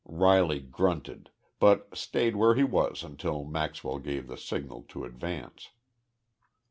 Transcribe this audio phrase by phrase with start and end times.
[0.07, 1.29] Riley grunted,
[1.59, 5.69] but stayed where he was until Maxwell gave the signal to advance.